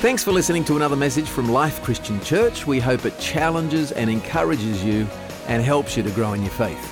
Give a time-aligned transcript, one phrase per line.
[0.00, 2.66] Thanks for listening to another message from Life Christian Church.
[2.66, 5.06] We hope it challenges and encourages you
[5.46, 6.82] and helps you to grow in your faith.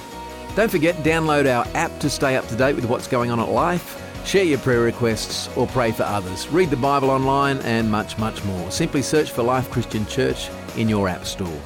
[0.54, 3.49] Don't forget, download our app to stay up to date with what's going on at
[3.49, 6.49] Life, share your prayer requests, or pray for others.
[6.49, 8.71] Read the Bible online and much, much more.
[8.71, 11.63] Simply search for Life Christian Church in your app store.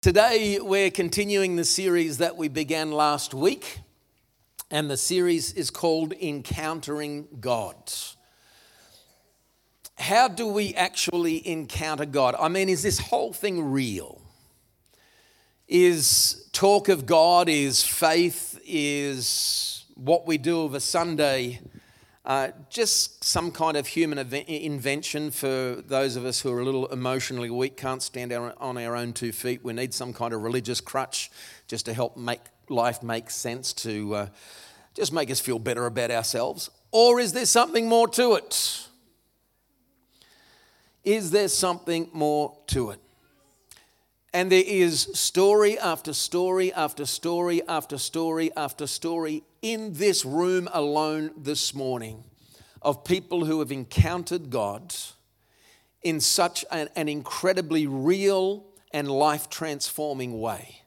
[0.00, 3.80] Today, we're continuing the series that we began last week,
[4.70, 7.92] and the series is called Encountering God.
[9.96, 12.34] How do we actually encounter God?
[12.38, 14.20] I mean, is this whole thing real?
[15.66, 21.60] Is talk of God, is faith, is what we do of a Sunday
[22.24, 26.86] uh, just some kind of human invention for those of us who are a little
[26.86, 29.62] emotionally weak, can't stand on our own two feet.
[29.62, 31.30] We need some kind of religious crutch
[31.68, 32.40] just to help make
[32.70, 34.26] life make sense, to uh,
[34.94, 36.70] just make us feel better about ourselves.
[36.92, 38.88] Or is there something more to it?
[41.04, 43.00] Is there something more to it?
[44.32, 50.68] And there is story after story after story after story after story in this room
[50.72, 52.24] alone this morning
[52.82, 54.94] of people who have encountered God
[56.02, 60.80] in such an, an incredibly real and life transforming way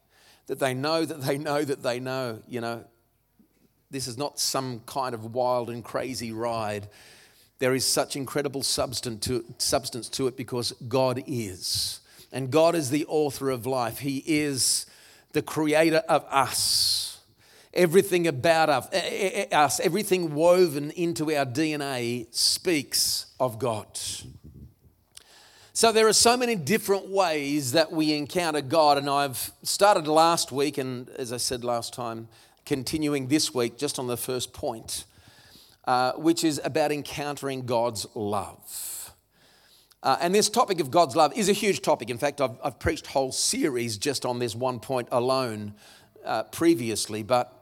[0.48, 2.84] that they know that they know that they know, you know,
[3.92, 6.88] this is not some kind of wild and crazy ride.
[7.60, 12.02] There is such incredible substance to, substance to it because God is.
[12.32, 14.86] And God is the author of life, He is
[15.32, 17.20] the creator of us.
[17.74, 23.88] Everything about us, everything woven into our DNA speaks of God.
[25.74, 30.52] So there are so many different ways that we encounter God, and I've started last
[30.52, 32.30] week, and as I said last time,
[32.66, 35.06] continuing this week just on the first point,
[35.88, 39.16] uh, which is about encountering God's love.
[40.04, 42.10] Uh, and this topic of God's love is a huge topic.
[42.10, 45.74] In fact, I've, I've preached whole series just on this one point alone
[46.26, 47.24] uh, previously.
[47.24, 47.54] But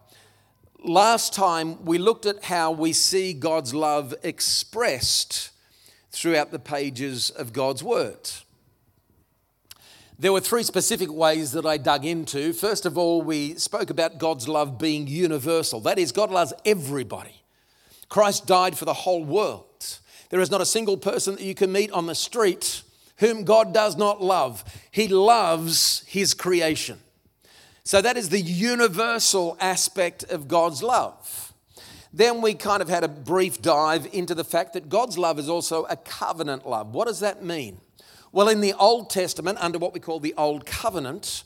[0.84, 5.52] last time we looked at how we see God's love expressed
[6.12, 8.32] throughout the pages of God's Word.
[10.18, 12.54] There were three specific ways that I dug into.
[12.54, 15.80] First of all, we spoke about God's love being universal.
[15.82, 17.45] That is, God loves everybody.
[18.10, 20.00] Christ died for the whole world.
[20.30, 22.84] There is not a single person that you can meet on the street
[23.18, 24.64] whom God does not love.
[24.92, 27.00] He loves his creation.
[27.84, 31.54] So that is the universal aspect of God's love.
[32.12, 35.50] Then we kind of had a brief dive into the fact that God's love is
[35.50, 36.94] also a covenant love.
[36.94, 37.80] What does that mean?
[38.32, 41.44] Well, in the Old Testament, under what we call the Old Covenant,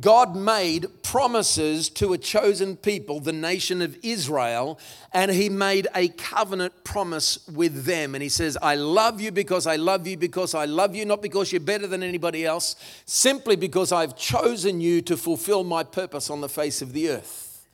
[0.00, 4.78] God made promises to a chosen people, the nation of Israel,
[5.12, 8.14] and He made a covenant promise with them.
[8.14, 11.20] And He says, I love you because I love you, because I love you, not
[11.20, 16.30] because you're better than anybody else, simply because I've chosen you to fulfill my purpose
[16.30, 17.66] on the face of the earth.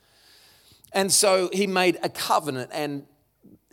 [0.92, 3.06] And so He made a covenant, and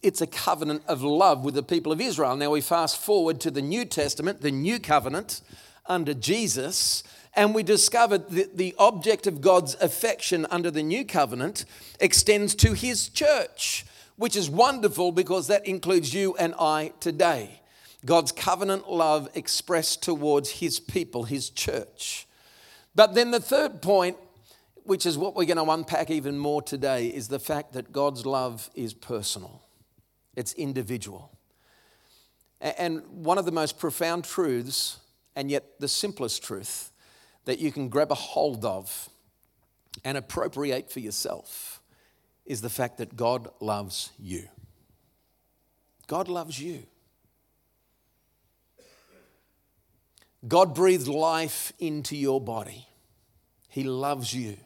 [0.04, 2.36] it's a covenant of love with the people of Israel.
[2.36, 5.42] Now we fast forward to the New Testament, the new covenant
[5.88, 7.04] under Jesus
[7.36, 11.66] and we discovered that the object of God's affection under the new covenant
[12.00, 13.86] extends to his church,
[14.16, 17.62] which is wonderful because that includes you and I today.
[18.06, 22.28] God's covenant love expressed towards his people, his church.
[22.94, 24.16] But then the third point,
[24.84, 28.26] which is what we're going to unpack even more today, is the fact that God's
[28.26, 29.64] love is personal,
[30.36, 31.32] it's individual.
[32.62, 35.00] And one of the most profound truths,
[35.36, 36.92] and yet the simplest truth,
[37.46, 39.10] that you can grab a hold of
[40.04, 41.80] and appropriate for yourself
[42.46, 44.48] is the fact that God loves you.
[46.08, 46.84] God loves you.
[50.48, 52.88] God breathed life into your body.
[53.70, 54.58] He loves you.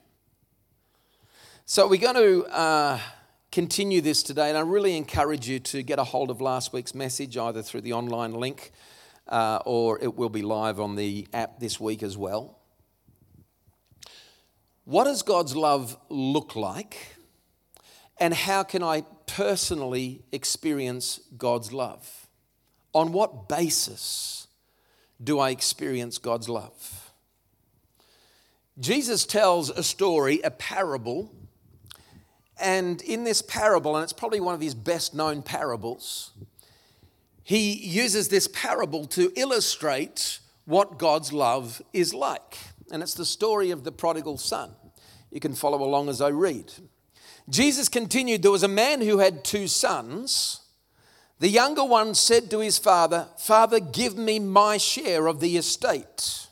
[1.65, 2.99] So, we're going to uh,
[3.51, 6.93] continue this today, and I really encourage you to get a hold of last week's
[6.93, 8.71] message either through the online link
[9.29, 12.58] uh, or it will be live on the app this week as well.
[14.89, 17.15] What does God's love look like?
[18.19, 22.25] And how can I personally experience God's love?
[22.95, 24.47] On what basis
[25.23, 27.11] do I experience God's love?
[28.79, 31.31] Jesus tells a story, a parable,
[32.59, 36.31] and in this parable, and it's probably one of his best known parables,
[37.43, 42.57] he uses this parable to illustrate what God's love is like.
[42.91, 44.71] And it's the story of the prodigal son.
[45.31, 46.73] You can follow along as I read.
[47.49, 50.61] Jesus continued There was a man who had two sons.
[51.39, 56.47] The younger one said to his father, Father, give me my share of the estate.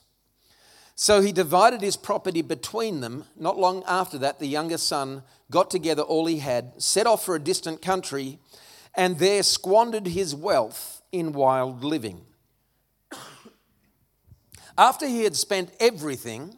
[0.95, 3.25] So he divided his property between them.
[3.35, 7.35] Not long after that, the younger son got together all he had, set off for
[7.35, 8.39] a distant country,
[8.95, 12.21] and there squandered his wealth in wild living.
[14.77, 16.57] After he had spent everything,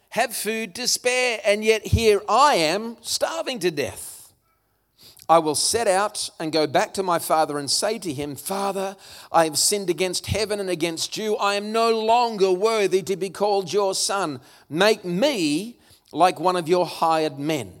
[0.11, 4.33] have food to spare, and yet here I am starving to death?
[5.29, 8.97] I will set out and go back to my father and say to him, Father,
[9.31, 11.37] I have sinned against heaven and against you.
[11.37, 14.41] I am no longer worthy to be called your son.
[14.69, 15.79] Make me
[16.11, 17.80] like one of your hired men.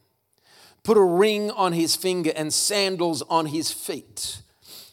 [0.83, 4.41] Put a ring on his finger and sandals on his feet.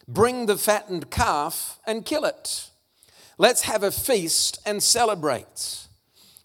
[0.07, 2.71] Bring the fattened calf and kill it.
[3.39, 5.87] Let's have a feast and celebrate.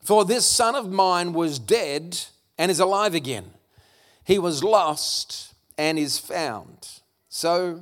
[0.01, 2.19] For this son of mine was dead
[2.57, 3.51] and is alive again.
[4.25, 6.87] He was lost and is found.
[7.29, 7.81] So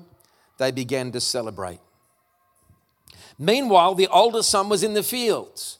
[0.58, 1.80] they began to celebrate.
[3.38, 5.80] Meanwhile, the older son was in the fields.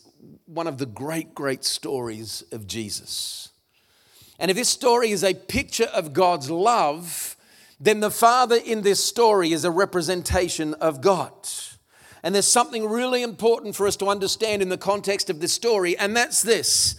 [0.45, 3.49] one of the great, great stories of Jesus.
[4.39, 7.35] And if this story is a picture of God's love,
[7.79, 11.31] then the Father in this story is a representation of God.
[12.23, 15.97] And there's something really important for us to understand in the context of this story,
[15.97, 16.95] and that's this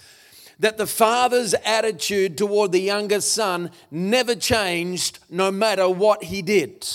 [0.58, 6.86] that the father's attitude toward the younger son never changed no matter what he did.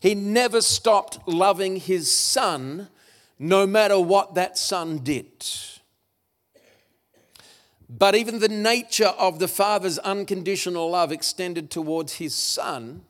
[0.00, 2.88] He never stopped loving his son
[3.38, 5.46] no matter what that son did.
[7.88, 13.02] But even the nature of the father's unconditional love extended towards his son,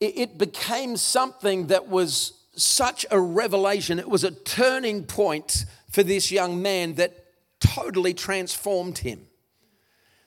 [0.00, 3.98] it became something that was such a revelation.
[3.98, 7.24] It was a turning point for this young man that
[7.60, 9.26] totally transformed him.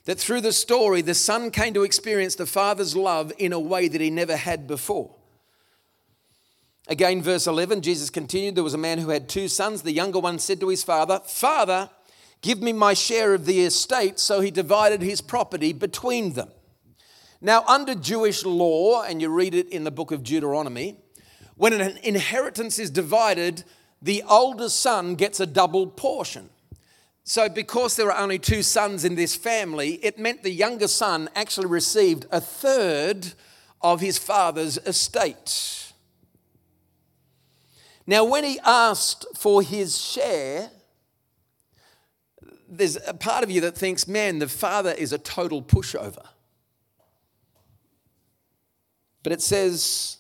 [0.06, 3.88] That through the story, the son came to experience the father's love in a way
[3.88, 5.14] that he never had before.
[6.88, 9.82] Again, verse 11, Jesus continued There was a man who had two sons.
[9.82, 11.90] The younger one said to his father, Father,
[12.42, 14.20] give me my share of the estate.
[14.20, 16.50] So he divided his property between them.
[17.42, 20.98] Now, under Jewish law, and you read it in the book of Deuteronomy,
[21.58, 23.64] when an inheritance is divided,
[24.02, 26.50] the older son gets a double portion.
[27.24, 31.30] So, because there are only two sons in this family, it meant the younger son
[31.36, 33.34] actually received a third
[33.82, 35.85] of his father's estate.
[38.08, 40.70] Now, when he asked for his share,
[42.68, 46.26] there's a part of you that thinks, man, the father is a total pushover.
[49.24, 50.18] But it says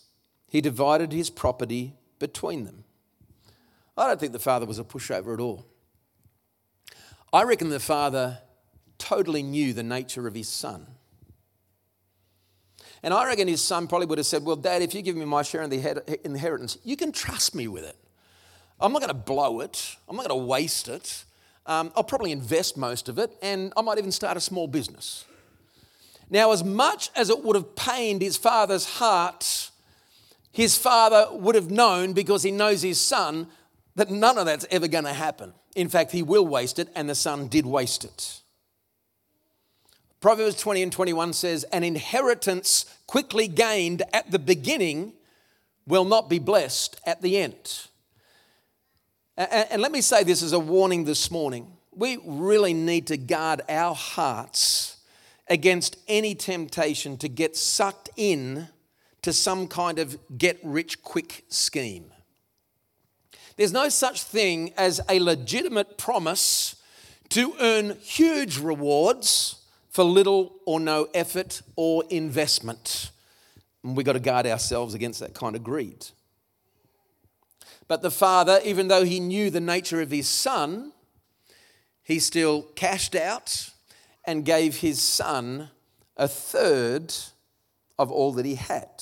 [0.48, 2.86] he divided his property between them.
[3.98, 5.66] I don't think the father was a pushover at all.
[7.32, 8.40] I reckon the father
[8.98, 10.88] totally knew the nature of his son.
[13.06, 15.26] And I reckon his son probably would have said, Well, Dad, if you give me
[15.26, 17.96] my share in the inheritance, you can trust me with it.
[18.82, 21.24] I'm not going to blow it, I'm not going to waste it.
[21.68, 25.26] Um, I'll probably invest most of it, and I might even start a small business.
[26.32, 29.70] Now, as much as it would have pained his father's heart,
[30.52, 33.48] his father would have known because he knows his son
[33.96, 35.54] that none of that's ever going to happen.
[35.76, 38.42] In fact, he will waste it, and the son did waste it.
[40.26, 45.14] Proverbs 20 and 21 says, An inheritance quickly gained at the beginning
[45.88, 47.88] will not be blessed at the end.
[49.38, 51.68] And let me say this as a warning this morning.
[51.92, 54.98] We really need to guard our hearts
[55.48, 58.70] against any temptation to get sucked in
[59.22, 62.12] to some kind of get rich quick scheme.
[63.58, 66.76] There's no such thing as a legitimate promise
[67.30, 69.65] to earn huge rewards
[69.96, 73.12] for little or no effort or investment.
[73.82, 76.08] And we've got to guard ourselves against that kind of greed.
[77.88, 80.92] But the father, even though he knew the nature of his son,
[82.04, 83.70] he still cashed out
[84.26, 85.70] and gave his son
[86.18, 87.16] a third
[87.98, 89.02] of all that he had.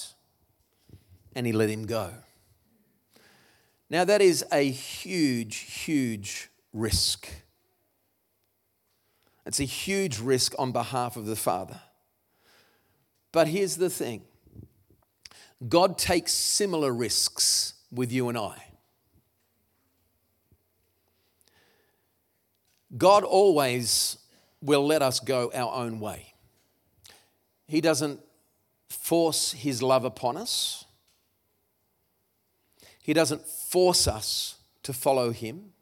[1.35, 2.11] And he let him go.
[3.89, 7.27] Now, that is a huge, huge risk.
[9.45, 11.81] It's a huge risk on behalf of the Father.
[13.31, 14.23] But here's the thing
[15.67, 18.63] God takes similar risks with you and I.
[22.97, 24.17] God always
[24.61, 26.33] will let us go our own way.
[27.67, 28.19] He doesn't
[28.87, 30.85] force His love upon us,
[33.01, 35.72] He doesn't force us to follow Him.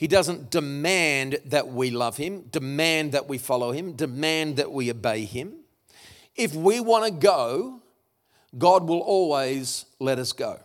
[0.00, 4.90] He doesn't demand that we love Him, demand that we follow Him, demand that we
[4.90, 5.52] obey Him.
[6.34, 7.82] If we want to go,
[8.56, 10.58] God will always let us go.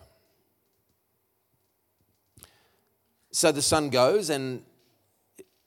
[3.30, 4.62] So the son goes, and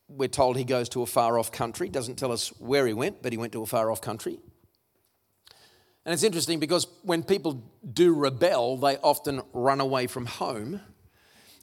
[0.08, 1.90] we're told he goes to a far off country.
[1.90, 4.40] Doesn't tell us where he went, but he went to a far off country.
[6.06, 10.82] And it's interesting because when people do rebel, they often run away from home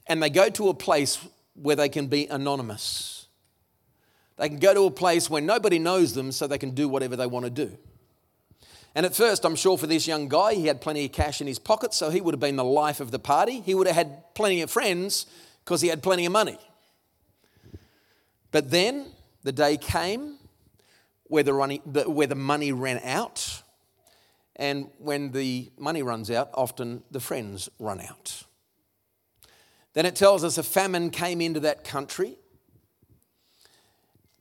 [0.06, 1.18] and they go to a place
[1.60, 3.26] where they can be anonymous.
[4.36, 7.16] They can go to a place where nobody knows them so they can do whatever
[7.16, 7.76] they want to do.
[8.94, 11.46] And at first, I'm sure for this young guy, he had plenty of cash in
[11.46, 13.60] his pocket, so he would have been the life of the party.
[13.60, 15.26] He would have had plenty of friends
[15.64, 16.58] because he had plenty of money.
[18.52, 19.06] But then
[19.42, 20.36] the day came
[21.24, 23.62] where the, running, where the money ran out.
[24.56, 28.44] And when the money runs out, often the friends run out.
[29.96, 32.36] Then it tells us a famine came into that country.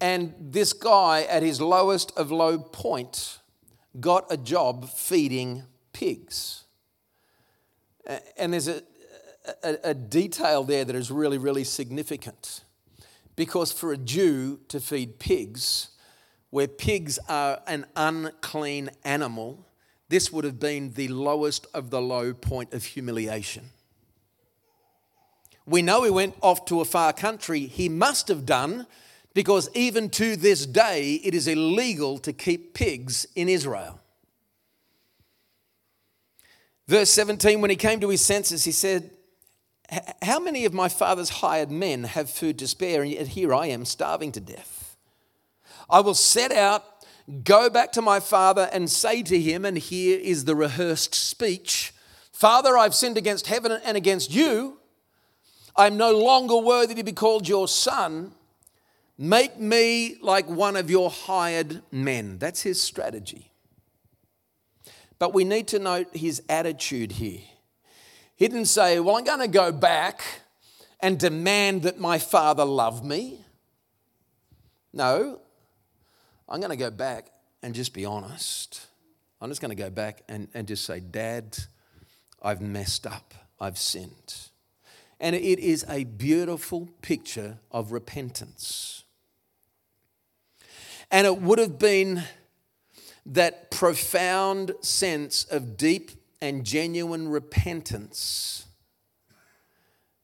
[0.01, 3.39] And this guy, at his lowest of low point,
[3.97, 6.65] got a job feeding pigs.
[8.35, 8.81] And there's a,
[9.63, 12.65] a, a detail there that is really, really significant.
[13.37, 15.91] Because for a Jew to feed pigs,
[16.49, 19.65] where pigs are an unclean animal,
[20.09, 23.69] this would have been the lowest of the low point of humiliation.
[25.65, 27.61] We know he went off to a far country.
[27.61, 28.87] He must have done
[29.33, 33.99] because even to this day it is illegal to keep pigs in Israel.
[36.87, 39.11] Verse 17 when he came to his senses, he said,
[40.21, 43.67] how many of my father's hired men have food to spare, and yet here I
[43.67, 44.97] am starving to death?
[45.89, 46.83] I will set out,
[47.43, 51.91] go back to my father, and say to him, and here is the rehearsed speech
[52.35, 54.77] Father, I've sinned against heaven and against you.
[55.77, 58.31] I'm no longer worthy to be called your son.
[59.17, 62.37] Make me like one of your hired men.
[62.37, 63.51] That's his strategy.
[65.19, 67.41] But we need to note his attitude here.
[68.35, 70.21] He didn't say, Well, I'm going to go back
[70.99, 73.45] and demand that my father love me.
[74.91, 75.39] No,
[76.47, 78.87] I'm going to go back and just be honest.
[79.41, 81.57] I'm just going to go back and, and just say, Dad,
[82.41, 84.49] I've messed up, I've sinned.
[85.19, 89.03] And it is a beautiful picture of repentance.
[91.11, 92.23] And it would have been
[93.25, 98.65] that profound sense of deep and genuine repentance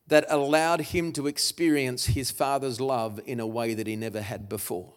[0.07, 4.49] that allowed him to experience his father's love in a way that he never had
[4.49, 4.91] before.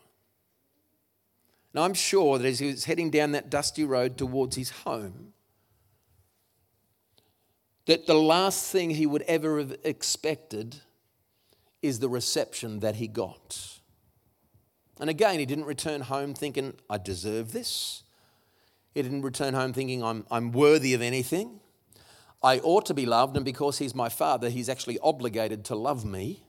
[1.72, 5.33] Now, I'm sure that as he was heading down that dusty road towards his home,
[7.86, 10.76] that the last thing he would ever have expected
[11.82, 13.78] is the reception that he got.
[15.00, 18.04] And again, he didn't return home thinking, I deserve this.
[18.94, 21.60] He didn't return home thinking, I'm, I'm worthy of anything.
[22.42, 26.04] I ought to be loved, and because he's my father, he's actually obligated to love
[26.04, 26.44] me.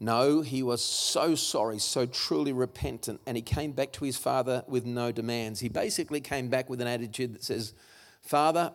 [0.00, 4.64] No, he was so sorry, so truly repentant, and he came back to his father
[4.68, 5.60] with no demands.
[5.60, 7.72] He basically came back with an attitude that says,
[8.20, 8.72] Father,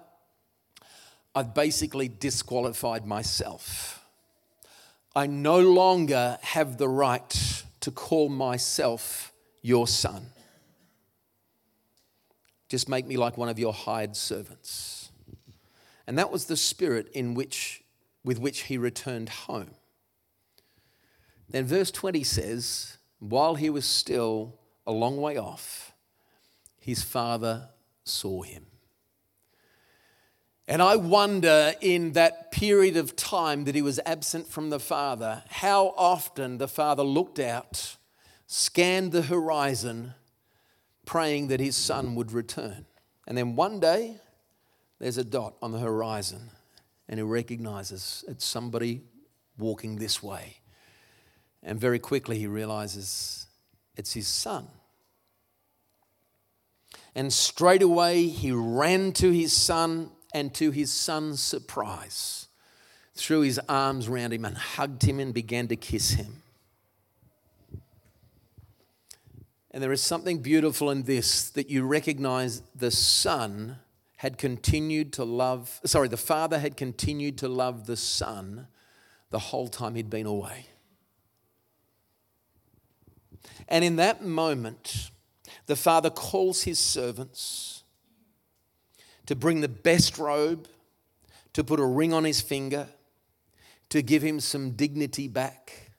[1.35, 4.05] I've basically disqualified myself.
[5.15, 10.27] I no longer have the right to call myself your son.
[12.69, 15.11] Just make me like one of your hired servants.
[16.07, 17.83] And that was the spirit in which,
[18.23, 19.71] with which he returned home.
[21.49, 25.93] Then verse 20 says, while he was still a long way off,
[26.79, 27.69] his father
[28.03, 28.65] saw him.
[30.67, 35.43] And I wonder in that period of time that he was absent from the Father,
[35.49, 37.97] how often the Father looked out,
[38.47, 40.13] scanned the horizon,
[41.05, 42.85] praying that his son would return.
[43.27, 44.17] And then one day,
[44.99, 46.49] there's a dot on the horizon,
[47.09, 49.01] and he recognizes it's somebody
[49.57, 50.57] walking this way.
[51.61, 53.47] And very quickly, he realizes
[53.97, 54.67] it's his son.
[57.15, 62.47] And straight away, he ran to his son and to his son's surprise,
[63.13, 66.41] threw his arms around him and hugged him and began to kiss him.
[69.71, 73.77] And there is something beautiful in this that you recognize the son
[74.17, 78.67] had continued to love, sorry, the father had continued to love the son
[79.31, 80.67] the whole time he'd been away.
[83.67, 85.11] And in that moment,
[85.65, 87.82] the father calls his servants
[89.25, 90.67] to bring the best robe,
[91.53, 92.87] to put a ring on his finger,
[93.89, 95.91] to give him some dignity back.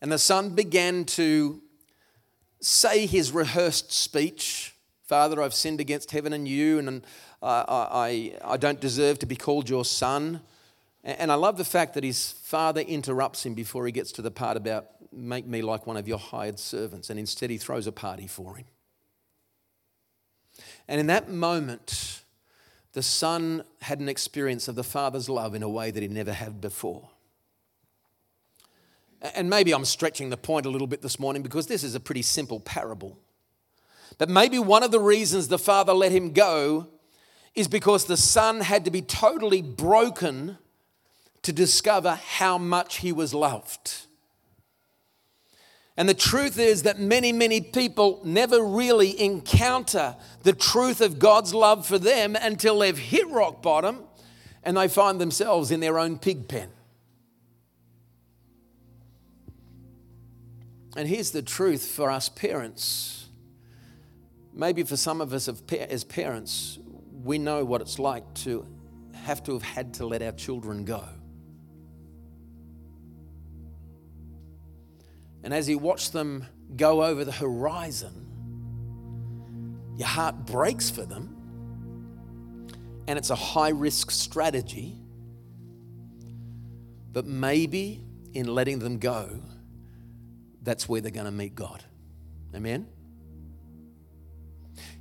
[0.00, 1.62] And the son began to
[2.60, 7.06] say his rehearsed speech Father, I've sinned against heaven and you, and
[7.42, 10.40] I, I, I don't deserve to be called your son.
[11.04, 14.30] And I love the fact that his father interrupts him before he gets to the
[14.30, 17.92] part about make me like one of your hired servants, and instead he throws a
[17.92, 18.64] party for him.
[20.88, 22.22] And in that moment,
[22.92, 26.32] the son had an experience of the father's love in a way that he never
[26.32, 27.08] had before.
[29.34, 32.00] And maybe I'm stretching the point a little bit this morning because this is a
[32.00, 33.18] pretty simple parable.
[34.18, 36.88] But maybe one of the reasons the father let him go
[37.54, 40.58] is because the son had to be totally broken
[41.42, 44.06] to discover how much he was loved.
[45.96, 51.54] And the truth is that many, many people never really encounter the truth of God's
[51.54, 54.02] love for them until they've hit rock bottom
[54.64, 56.70] and they find themselves in their own pig pen.
[60.96, 63.28] And here's the truth for us parents.
[64.52, 66.78] Maybe for some of us as parents,
[67.24, 68.66] we know what it's like to
[69.12, 71.04] have to have had to let our children go.
[75.44, 78.26] And as you watch them go over the horizon,
[79.96, 81.36] your heart breaks for them.
[83.06, 84.98] And it's a high risk strategy.
[87.12, 88.02] But maybe
[88.32, 89.42] in letting them go,
[90.62, 91.84] that's where they're going to meet God.
[92.54, 92.86] Amen?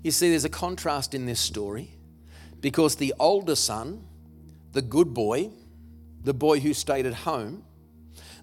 [0.04, 1.90] You see, there's a contrast in this story
[2.60, 4.04] because the older son,
[4.74, 5.52] the good boy,
[6.22, 7.64] the boy who stayed at home,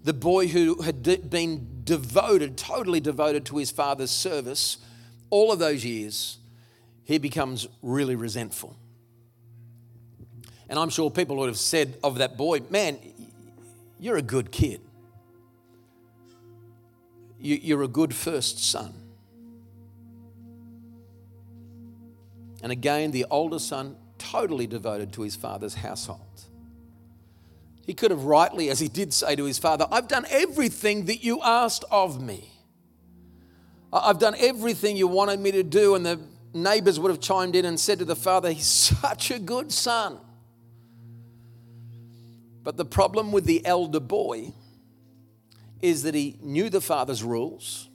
[0.02, 4.78] the boy who had been devoted, totally devoted to his father's service
[5.28, 6.38] all of those years,
[7.04, 8.76] he becomes really resentful.
[10.68, 12.98] And I'm sure people would have said of that boy, man,
[13.98, 14.80] you're a good kid.
[17.38, 18.94] You're a good first son.
[22.62, 26.44] And again, the older son, totally devoted to his father's household.
[27.90, 31.24] He could have rightly, as he did say to his father, I've done everything that
[31.24, 32.48] you asked of me.
[33.92, 35.96] I've done everything you wanted me to do.
[35.96, 36.20] And the
[36.54, 38.66] neighbors would have chimed in and said to the father, He's
[39.00, 40.20] such a good son.
[42.62, 44.52] But the problem with the elder boy
[45.82, 47.88] is that he knew the father's rules,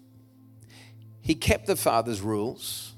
[1.22, 2.96] he kept the father's rules,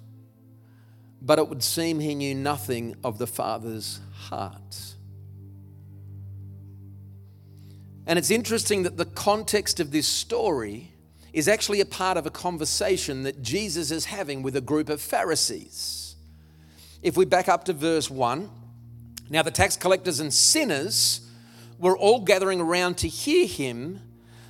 [1.21, 4.95] but it would seem he knew nothing of the father's heart.
[8.07, 10.93] And it's interesting that the context of this story
[11.33, 15.01] is actually a part of a conversation that Jesus is having with a group of
[15.01, 16.15] Pharisees.
[17.03, 18.49] If we back up to verse 1,
[19.29, 21.29] now the tax collectors and sinners
[21.77, 24.01] were all gathering around to hear him,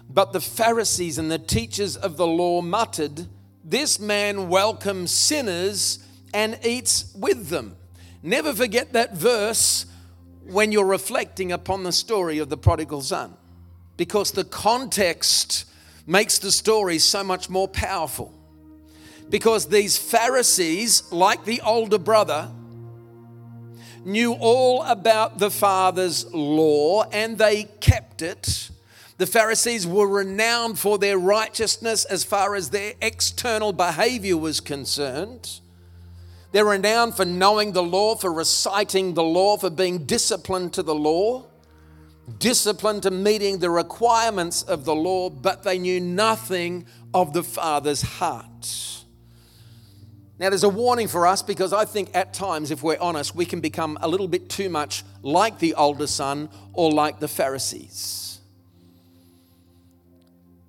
[0.07, 3.25] but the Pharisees and the teachers of the law muttered,
[3.63, 5.97] This man welcomes sinners
[6.31, 7.75] and eats with them.
[8.21, 9.87] Never forget that verse
[10.45, 13.35] when you're reflecting upon the story of the prodigal son.
[13.97, 15.65] Because the context
[16.05, 18.33] makes the story so much more powerful.
[19.29, 22.49] Because these Pharisees, like the older brother,
[24.05, 28.69] knew all about the Father's law and they kept it.
[29.17, 35.59] The Pharisees were renowned for their righteousness as far as their external behavior was concerned.
[36.51, 40.95] They're renowned for knowing the law, for reciting the law, for being disciplined to the
[40.95, 41.45] law,
[42.39, 48.01] disciplined to meeting the requirements of the law, but they knew nothing of the Father's
[48.01, 48.97] heart.
[50.39, 53.45] Now, there's a warning for us because I think at times, if we're honest, we
[53.45, 58.39] can become a little bit too much like the older son or like the Pharisees.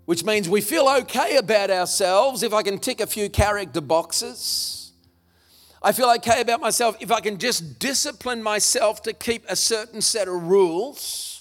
[0.07, 4.93] Which means we feel okay about ourselves if I can tick a few character boxes.
[5.83, 10.01] I feel okay about myself if I can just discipline myself to keep a certain
[10.01, 11.38] set of rules.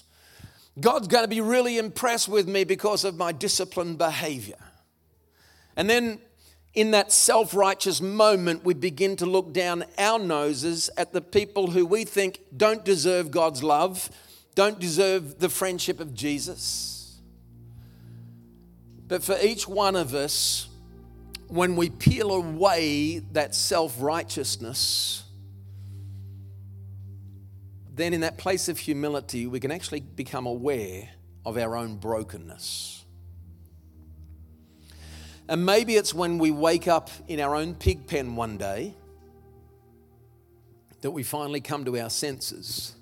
[0.80, 4.56] God's going to be really impressed with me because of my disciplined behavior.
[5.76, 6.20] And then
[6.74, 11.70] in that self righteous moment, we begin to look down our noses at the people
[11.70, 14.10] who we think don't deserve God's love,
[14.54, 17.20] don't deserve the friendship of Jesus.
[19.08, 20.68] But for each one of us,
[21.48, 25.24] when we peel away that self righteousness,
[27.98, 31.08] then in that place of humility, we can actually become aware
[31.44, 33.04] of our own brokenness.
[35.48, 38.94] And maybe it's when we wake up in our own pig pen one day
[41.00, 42.94] that we finally come to our senses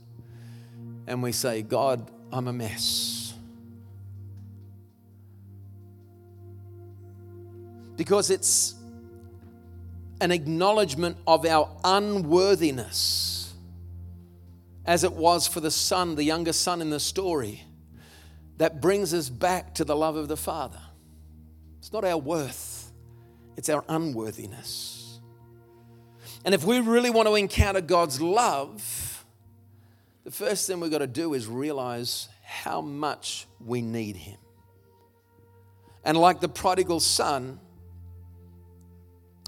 [1.06, 3.34] and we say, God, I'm a mess.
[7.96, 8.74] Because it's
[10.20, 13.35] an acknowledgement of our unworthiness,
[14.86, 17.64] as it was for the son, the younger son in the story,
[18.58, 20.80] that brings us back to the love of the Father.
[21.78, 22.90] It's not our worth,
[23.56, 25.20] it's our unworthiness.
[26.44, 29.24] And if we really want to encounter God's love,
[30.24, 34.38] the first thing we've got to do is realize how much we need Him.
[36.04, 37.58] And like the prodigal son,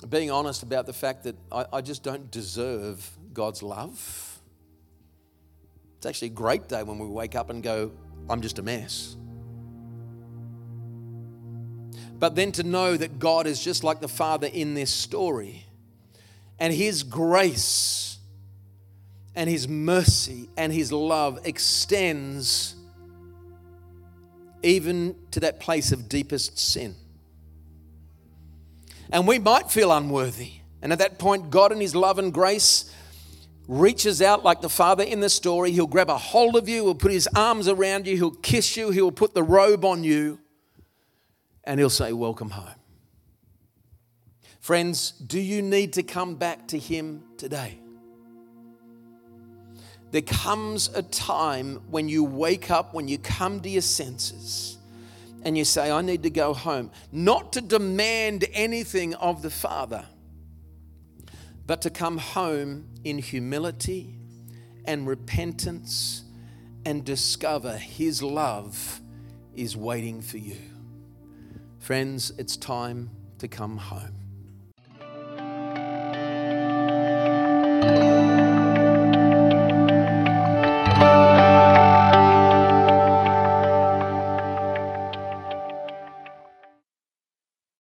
[0.08, 4.37] being honest about the fact that I, I, just don't deserve God's love.
[5.98, 7.90] It's actually a great day when we wake up and go,
[8.30, 9.16] I'm just a mess.
[12.20, 15.66] But then to know that God is just like the Father in this story,
[16.58, 18.18] and His grace
[19.34, 22.76] and His mercy and His love extends
[24.62, 26.94] even to that place of deepest sin.
[29.10, 30.52] And we might feel unworthy.
[30.80, 32.92] And at that point, God in His love and grace
[33.68, 35.70] reaches out like the Father in the story.
[35.70, 38.90] He'll grab a hold of you, He'll put His arms around you, He'll kiss you,
[38.90, 40.40] He'll put the robe on you
[41.68, 42.74] and he'll say, Welcome home.
[44.58, 47.78] Friends, do you need to come back to him today?
[50.10, 54.78] There comes a time when you wake up, when you come to your senses,
[55.44, 56.90] and you say, I need to go home.
[57.12, 60.06] Not to demand anything of the Father,
[61.68, 64.16] but to come home in humility
[64.86, 66.24] and repentance
[66.86, 69.02] and discover His love
[69.54, 70.56] is waiting for you.
[71.78, 74.17] Friends, it's time to come home.